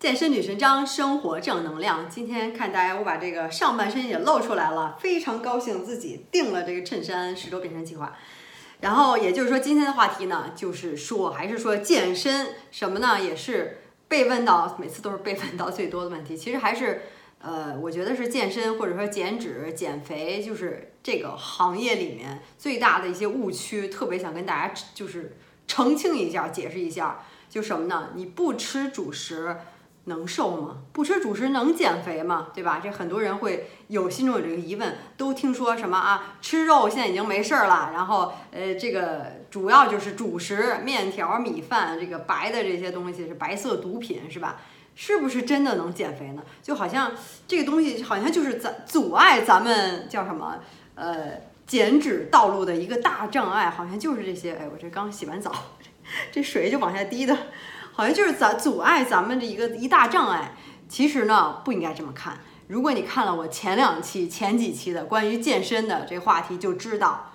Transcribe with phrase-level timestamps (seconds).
[0.00, 2.08] 健身女神张，生活正能量。
[2.08, 8.16] 今天看大家，我把这个上半身也露出来了，非常高兴自己定了这个衬衫十周变身计划。
[8.80, 13.20] 然后也就是说，今天的话题呢，就是说还是说健身什么呢？
[13.20, 16.34] 也是被问到，每次都是被问到最多的问题。
[16.34, 17.02] 其实还是，
[17.42, 25.36] 呃，我觉得是健身或者说减脂、减肥，就是这个行业里面最大的一些误区，特别想跟大家就是
[25.66, 28.12] 澄清一下、解释一下，就什么呢？
[28.14, 29.58] 你不吃主食。
[30.04, 30.78] 能瘦吗？
[30.92, 32.48] 不吃主食能减肥吗？
[32.54, 32.80] 对吧？
[32.82, 36.36] 这很多人会有心中有这个疑问，都听说什么啊？
[36.40, 44.60] 吃肉现在已经没事儿了，然后呃，这个主要就是主食，面条、米饭，这个白的这些东西是白色毒品，是吧？
[44.96, 46.42] 是不是真的能减肥呢？
[46.62, 47.12] 就好像
[47.46, 50.58] 这个东西好像就是咱阻碍咱们叫什么
[50.94, 51.32] 呃
[51.66, 54.54] 减脂道路的一个大障碍，好像就是这些。
[54.54, 55.52] 哎，我这刚洗完澡，
[56.32, 57.36] 这水就往下滴的。
[58.00, 60.54] 好像就是咱阻碍咱们的一个一大障碍，
[60.88, 62.40] 其实呢不应该这么看。
[62.66, 67.32] 如果你看了我前两期、前几期的关于健身的这话题，就知道，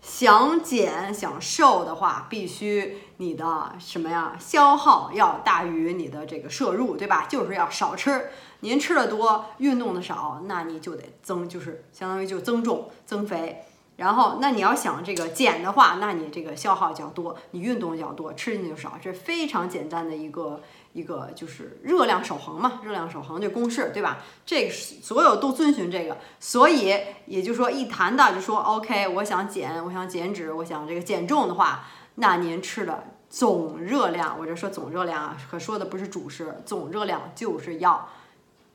[0.00, 4.34] 想减想瘦的话，必须你的什么呀？
[4.38, 7.26] 消耗要大于你的这个摄入，对吧？
[7.28, 8.30] 就是要少吃。
[8.60, 13.66] 您吃的多，运动的少，那你就得增，就是相当于就增重、增肥。
[13.96, 20.60] 然后，那你要想这个减的话，那你这个消耗较多，你运动较多，吃进去就少，这非常简单的一个
[20.92, 24.18] 一个就是热量守恒嘛，热量守恒这公式，对吧？
[24.44, 31.86] 这个所有都遵循这个，所以也就是说一谈到就说 OK，我想减，我想减脂，我想这个减重的话，
[32.16, 38.06] 那您吃的总热量，我这说总热量啊，可说的不是主食，总热量就是要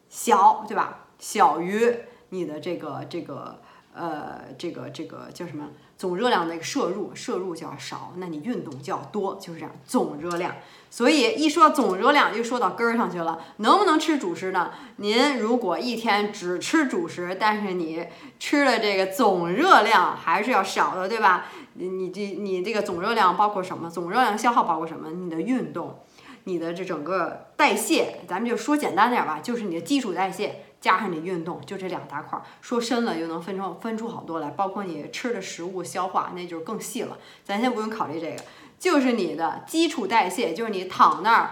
[0.10, 1.06] 小，对吧？
[1.20, 1.96] 小于
[2.30, 3.62] 你的这个这个。
[3.94, 5.70] 呃，这个这个叫什么？
[5.98, 9.72] 总热量的一个摄入，摄入就要少，那你运动就要多，就是这样。
[9.86, 10.56] 总热量，
[10.90, 13.40] 所以一说总热量，就说到根儿上去了。
[13.58, 14.72] 能不能吃主食呢？
[14.96, 18.08] 您如果一天只吃主食，但是你
[18.40, 21.46] 吃的这个总热量还是要少的，对吧？
[21.74, 23.88] 你你这你这个总热量包括什么？
[23.88, 25.12] 总热量消耗包括什么？
[25.12, 26.00] 你的运动，
[26.46, 30.64] 你的这整个代谢，咱们就说简单点吧，就是你的基础代谢。
[30.82, 37.20] 加上你运动，就这两大块儿，说深了又能分出分出好多来，包括你吃的食物消化，那就是更细了。
[37.44, 38.44] 咱先不用考虑这个，
[38.80, 41.52] 就是你的基础代谢，就是你躺那儿，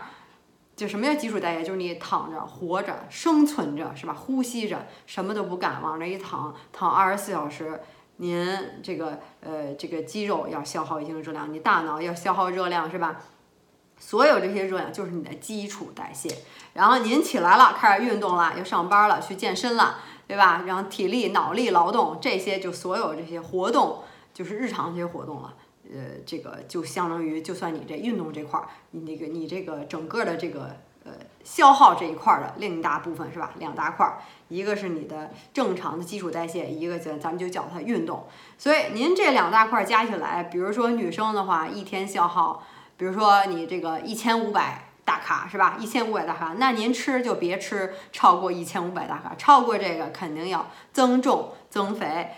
[0.75, 1.63] 就什么叫基础代谢？
[1.63, 4.13] 就是你躺着活着生存着，是吧？
[4.13, 7.79] 呼吸着，什么都不干，往那一躺，躺二十四小时，
[8.17, 8.47] 您
[8.81, 13.21] 这个呃这个肌肉要消耗一定的热量，你大脑要消耗热量，是吧？
[13.99, 16.33] 所有这些热量就是你的基础代谢，
[16.73, 20.63] 然后您起来了，开始运动了，要上班了，去健身了，对吧？
[20.65, 23.99] 然后体力、脑力劳动这些，就所有这些活动，
[24.33, 25.53] 就是日常这些活动了。
[25.91, 31.11] 呃，这个就相当于，就算你这运动这块儿，你那个你这个整个的这个呃
[31.43, 33.51] 消耗这一块儿的另一大部分是吧？
[33.59, 38.27] 两大块儿，一个是你的正常的基础代谢，一个咱咱们就叫它运动。
[38.57, 42.63] 所以您这两大块儿加起来，比如说女生的话，一天消耗。
[42.99, 45.77] 比如说你这个一千五百大卡是吧？
[45.79, 52.29] 一千五百大卡，那您吃就别吃超过一千五百大卡，超过这个肯定要增重增肥。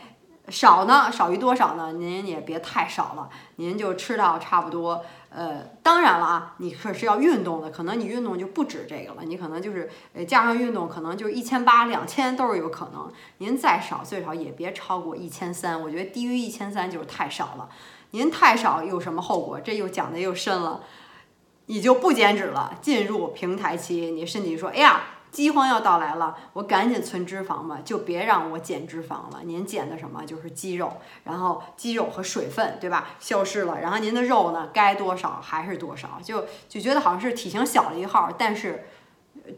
[0.50, 1.94] 少呢，少于多少呢？
[1.94, 5.04] 您也别太少了，您就吃到差不多。
[5.30, 13.12] 呃，当然了啊，你可是要运动的，可能你运动就不止这个了，你可能就是呃加上运动，可能就一千八、两千都是有可能。
[13.40, 17.70] 您再少，最少也别超过一千三，我觉得低于一千三就是太少了。
[18.12, 19.60] 您太少有什么后果？
[19.60, 20.84] 这又讲的又深了，
[21.68, 25.02] 你就不减脂了，进入平台期，你身体说，哎呀，
[25.32, 29.42] 饥荒要到来了，我赶紧存脂肪吧，就别让我减脂肪了。
[29.46, 30.26] 您减的什么？
[30.26, 30.92] 就是肌肉，
[31.24, 33.12] 然后肌肉和水分，对吧？
[33.20, 38.88] 消失了，然后您的肉呢，该多少还是多少，就就觉得好像是体型小了一号，但是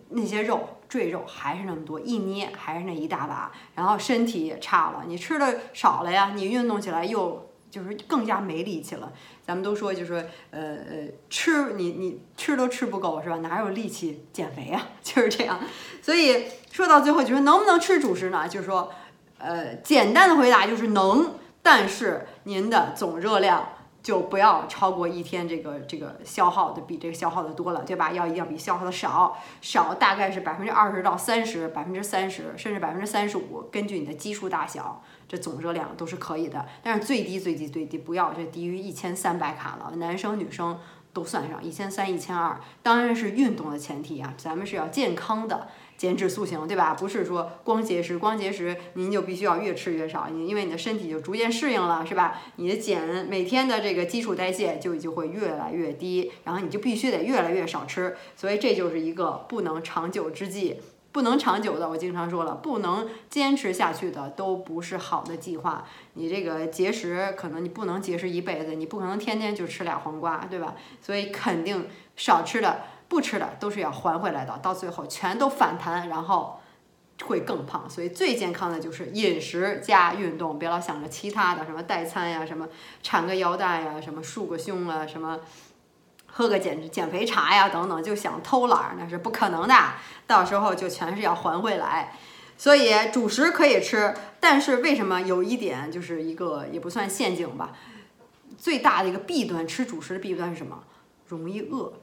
[0.09, 7.49] 那些肉赘肉还是那么多，一捏还是那一大把，然后身体也差了，你吃的少了呀，你运动起来又。
[7.73, 9.11] 就是更加没力气了。
[9.41, 10.13] 咱们都说，就是
[10.51, 13.37] 呃呃，吃你你吃都吃不够是吧？
[13.37, 14.89] 哪有力气减肥呀？
[15.01, 15.59] 就是这样。
[15.99, 18.47] 所以说到最后，就是能不能吃主食呢？
[18.47, 18.91] 就是说，
[19.39, 21.33] 呃，简单的回答就是能，
[21.63, 23.69] 但是您的总热量。
[24.03, 28.11] 就不要超过一天这个这个消耗的比这个消耗的多了，对吧？
[28.11, 35.01] 要要比消耗的少，少大概是百分之二十到三十，百分之三十甚至百分之三十五，根据你的基数大小，
[35.33, 36.63] 这总热量都是可以的。
[36.83, 40.79] 但是最低最低最低不要这低于一千三百卡了，男生女生
[41.11, 45.69] 都算上，一千三、一千二，当然是运动的前提啊，咱们是要健康的。
[45.95, 46.93] 减脂塑形，对吧？
[46.95, 52.41] 不是说光节食，光节食您就必须要越吃越少，你因为你的身体就逐渐适应了，是吧？
[52.57, 60.81] 你的减每天的这个基础代谢就就会越来越低，然后你就必须得越来越少吃，所以这就是一个不能长久之计，
[61.13, 61.87] 不能长久的。
[61.87, 65.85] 我经常说了，不能坚持下去的都不是好的计划。
[66.15, 70.75] 你这个节食可能你不能节食一辈子，你不可能天天就吃俩黄瓜，对吧？
[71.01, 71.87] 所以肯定
[72.17, 72.81] 少吃的。
[73.09, 76.59] 不吃的都是要还回来的，到最后全都反弹，然后
[77.25, 77.87] 会更胖。
[77.87, 82.67] 所以最健康的就是饮食加运动，别老想着其他的什么代餐呀，什么
[83.03, 85.39] 缠个腰带呀，什么束个胸啊，什么
[86.33, 89.75] 喝个减减肥茶呀等等，就想偷懒那是不可能的，
[90.27, 92.13] 到时候就全是要还回来。
[92.57, 97.71] 所以主食可以吃，但是为什么有一点就是一个也不算陷阱吧？
[98.57, 100.83] 最大的一个弊端，吃主食的弊端是什么？
[101.27, 101.93] 容易饿。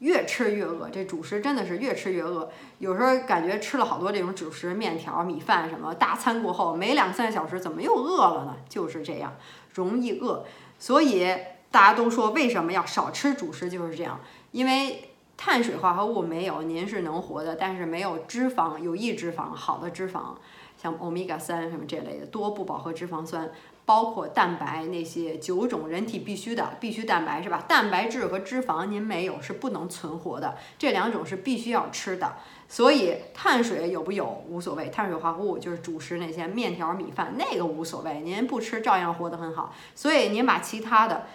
[0.00, 2.50] 越吃越饿，这主食真的是越吃越饿。
[2.78, 8.56] 有时候感觉吃了好多这种主食，面条、米饭什么，大餐过后没两三个小时，怎么又饿了呢？
[8.68, 9.36] 就是这样，
[9.72, 10.44] 容易饿。
[10.76, 11.32] 所以
[11.72, 14.20] 大家都说为什么要少吃主食，就是这样，
[14.52, 20.34] 因为碳水化合物没有，您是能活的，但是没有脂肪，有益脂肪，好的脂肪，
[20.80, 23.50] 像欧米伽三什么这类的多不饱和脂肪酸。
[23.84, 27.64] 包括蛋白那些九种人体必须的必须蛋白是吧？
[27.66, 32.36] 蛋白质和脂肪您没有是不能存活的，这两种是必须要吃的。
[32.68, 39.74] 所以碳水有不有无所谓，碳水化合物就是主食那些面条、米饭那个无所谓，您不吃照样活得很好。
[39.96, 41.26] 所以您把其他的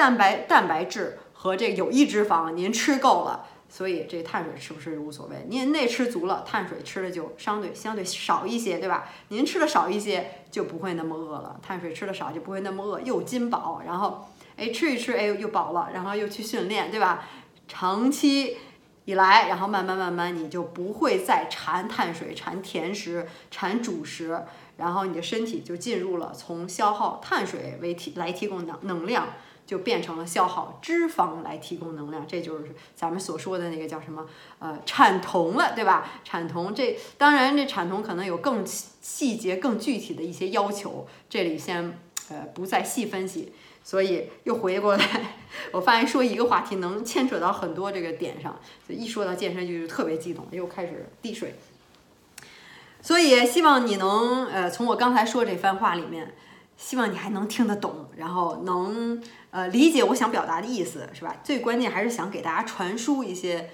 [0.00, 3.44] 蛋白、蛋白质和这有益脂肪您吃够了。
[3.68, 9.10] 所以这碳水吃不吃无所谓，您那吃足了，碳水吃的就相对相对少一些，对吧？
[9.28, 14.26] 您吃的少一些就不会那么饿了，碳水吃的少就不会那么饿，又金饱，然后
[14.56, 17.28] 哎吃一吃哎又饱了，然后又去训练，对吧？
[17.68, 18.56] 长期
[19.04, 24.46] 以来，然后慢慢慢慢你就不会再馋碳水、馋甜食、馋主食，
[24.78, 29.28] 然后你的身体就进入了从消耗碳水为提来提供能能量。
[29.70, 34.26] 就变成了消耗脂肪来提供能量，这就是咱们所说的那个叫什么
[34.58, 36.10] 呃产酮了，对吧？
[36.24, 41.96] 产酮这当然这产酮可能有更细节、更具体的一些要求，这里先
[42.30, 43.52] 呃不再细分析。
[43.84, 45.36] 所以又回过来，
[45.70, 48.58] 我发现说一个话题能牵扯到很多这个点上，
[48.88, 51.54] 就一说到健身就特别激动，又开始滴水。
[53.00, 56.34] 所以希望你能呃从我刚才说这番话里面。
[56.82, 61.36] 希望你还能听得懂，然后能呃理解我想表达的意思，是吧？
[61.44, 63.68] 最关键还是想给大家传输一些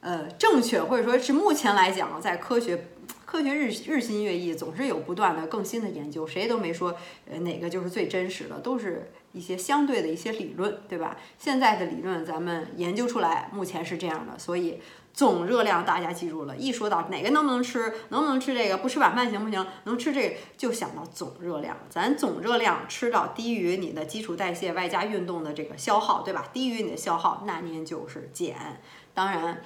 [0.00, 2.86] 呃正确，或者说是目前来讲，在科学
[3.26, 6.96] 科学日日新月异，总是有不断的更新的研究，谁都没说
[7.28, 11.16] 呃哪个就是最真实的，都是一些相对的一些理论，对吧？
[11.36, 14.80] 现在的理论咱们研究出来，目前是这样的，所以。
[15.12, 19.66] 总热量大家记住了，一说到哪个能不能吃，能不能吃这个，不吃晚饭行不行？
[19.84, 26.46] 能吃这个就想到总热量，咱总热量吃到低于你的基础代谢外加运动的这个消耗，对吧？
[26.52, 28.80] 低于你的消耗，那您就是减。
[29.12, 29.62] 当然，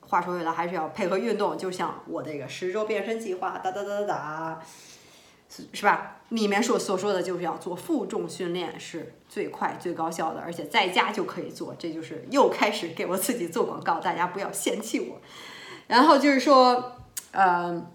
[0.00, 4.60] 话说回来还是要配合运动，就像我这个十周变身计划，哒哒哒哒哒。
[5.72, 6.16] 是吧？
[6.30, 11.74] 里面所所说的就是要做负重训练，是最快最高效的，而且在家就可以做。
[11.78, 15.20] 这就是又开始给我自己做广告，大家不要嫌弃我。
[15.86, 16.96] 然后就是说，
[17.30, 17.86] 呃，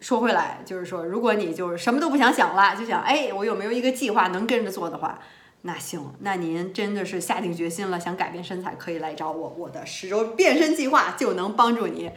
[0.00, 5.18] 说回来，就是说，如果你就是什么都不想想了，就想，哎，我有没有一个计划能跟着做的话，
[5.62, 12.10] 那行，那您真的是下定决心了，想改变身材，可以来找我，我的十周变身计划就能帮助你。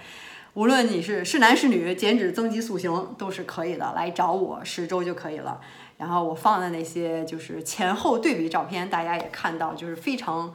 [0.60, 5.62] 无论你是是男是女，减脂增肌塑形都是可以的，来找我十周就可以了。
[5.96, 10.54] 然后我放的那些就是前后对比照片，大家也看到，就是非常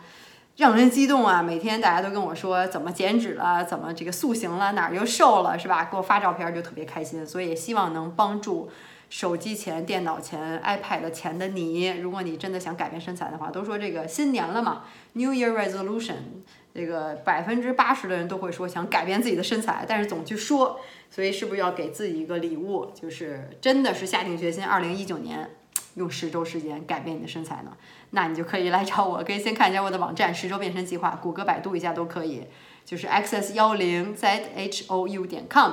[0.57, 1.43] 让人激动啊！
[1.43, 5.89] 每天大家都跟我说怎么减脂了，怎么这个塑形了，哪儿又瘦了，是吧？
[5.91, 8.69] 给我发照片就特别开心，所以希望能帮助
[9.09, 11.89] 手机前、电脑前、iPad 前的你。
[11.89, 14.83] 如果你真的想改变身材的话，都说这个新年了嘛
[15.15, 16.45] ，New Year Resolution。
[16.75, 25.49] 这个百分之八十的人都会说想改变自己的身材，但是总去说，所以是不是要给自己一个礼物，就是真的是下定决心，二零一九年
[25.95, 27.77] 用十周时间改变你的身材呢？
[28.11, 32.43] 那你就可以来找我，可以先看一下我的网站十周变身计划，谷歌、百度一下都可以，
[32.85, 34.27] 就是 xs 幺零 z
[34.57, 35.71] h o u 点 com，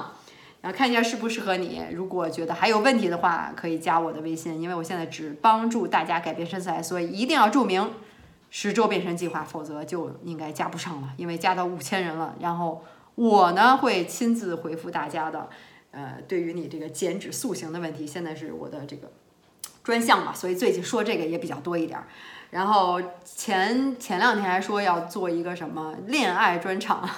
[0.62, 1.82] 然后看一下适不适合你。
[1.92, 7.92] 如果觉得还有问题的话，可以加我的微信，因为我现在只帮助大家改变身材，所以一定要注明。
[8.54, 12.36] 十周变身计划，否则就应该加不上了，因为加到五千人了。
[12.42, 12.84] 然后
[13.16, 15.50] 我呢会亲自回复大家的，
[15.92, 19.10] 呃，对于你这个减脂塑形的问题，现在是我的这个
[19.84, 21.98] 专项嘛，所以最近说这个也比较多一点。
[22.50, 27.10] 然后前前两天还说要做一个什么恋爱专场，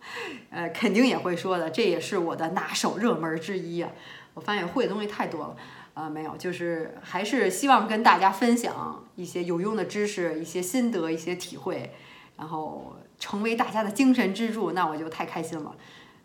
[0.48, 3.90] 呃，肯定也会说的，这也是我的拿手热门之一啊。
[4.32, 5.56] 我发现会的东西太多了，
[5.98, 11.92] 呃，没有，就是还是希望跟大家分享一些有用的知识、一些心得、一些体会，
[12.36, 15.74] 然后成为大家的精神支柱，那我就太开心了。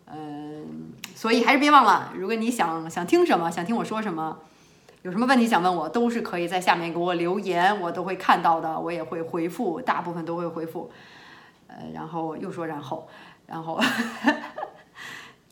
[0.05, 4.37] 嗯，所以还是别忘了，如果你想想听什么，想听我说什么，
[5.01, 10.91] 有什么问题想问我，都是可以在下面给我留言，我都会看到的，我也会回复，大部分都会回复。
[11.65, 13.07] 呃，然后又说然后，
[13.47, 13.81] 然后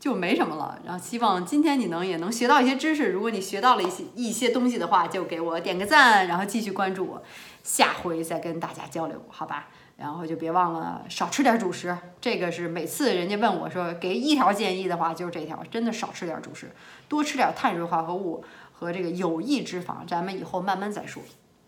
[0.02, 0.80] 就没什么了。
[0.84, 3.12] 然后希望今天你能也能学到一些知识。
[3.12, 7.24] 如果你学到了一些一些东西的话，就给我点个赞，然后继续关注我，
[7.64, 9.68] 下回再跟大家交流，好吧？
[9.98, 16.72] 然后就别忘了少吃点主食，这个是每次人家问我说给一条建议的话，就是这条，真的少吃点主食，
[17.08, 18.44] 多吃点碳水化合物
[18.74, 21.22] 和这个有益脂肪，咱们以后慢慢再说，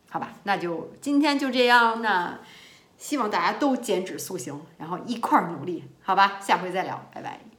[0.09, 0.33] 好吧？
[0.45, 2.39] 那就今天就这样，那
[2.97, 6.39] 希望大家都减脂塑形，然后一块儿努力，好吧？
[6.41, 7.52] 下回再聊，拜拜。